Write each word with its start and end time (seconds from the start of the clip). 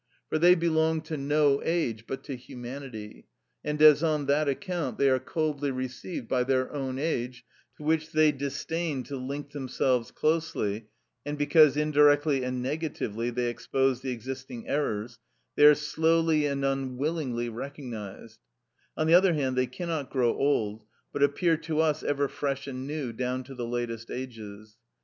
For 0.29 0.39
they 0.39 0.55
belong 0.55 1.01
to 1.01 1.15
no 1.15 1.61
age, 1.63 2.05
but 2.07 2.23
to 2.23 2.35
humanity, 2.35 3.27
and 3.63 3.79
as 3.83 4.01
on 4.01 4.25
that 4.25 4.49
account 4.49 4.97
they 4.97 5.11
are 5.11 5.19
coldly 5.19 5.69
received 5.69 6.27
by 6.27 6.43
their 6.43 6.73
own 6.73 6.97
age, 6.97 7.45
to 7.77 7.83
which 7.83 8.11
they 8.11 8.31
disdain 8.31 9.03
to 9.03 9.15
link 9.15 9.51
themselves 9.51 10.09
closely, 10.09 10.87
and 11.23 11.37
because 11.37 11.77
indirectly 11.77 12.43
and 12.43 12.63
negatively 12.63 13.29
they 13.29 13.47
expose 13.47 14.01
the 14.01 14.09
existing 14.09 14.67
errors, 14.67 15.19
they 15.55 15.65
are 15.67 15.75
slowly 15.75 16.47
and 16.47 16.65
unwillingly 16.65 17.47
recognised; 17.49 18.39
on 18.97 19.05
the 19.05 19.13
other 19.13 19.35
hand, 19.35 19.55
they 19.55 19.67
cannot 19.67 20.09
grow 20.09 20.35
old, 20.35 20.83
but 21.13 21.21
appear 21.21 21.57
to 21.57 21.79
us 21.79 22.01
ever 22.01 22.27
fresh 22.27 22.65
and 22.65 22.87
new 22.87 23.13
down 23.13 23.43
to 23.43 23.53
the 23.53 23.67
latest 23.67 24.09
ages. 24.09 24.77